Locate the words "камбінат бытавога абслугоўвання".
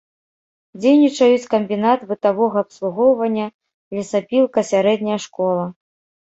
1.53-3.45